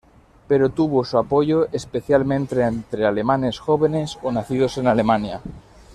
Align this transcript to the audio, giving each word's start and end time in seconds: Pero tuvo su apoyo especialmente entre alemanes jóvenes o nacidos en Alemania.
Pero 0.47 0.71
tuvo 0.71 1.05
su 1.05 1.19
apoyo 1.19 1.67
especialmente 1.71 2.59
entre 2.63 3.05
alemanes 3.05 3.59
jóvenes 3.59 4.17
o 4.23 4.31
nacidos 4.31 4.79
en 4.79 4.87
Alemania. 4.87 5.41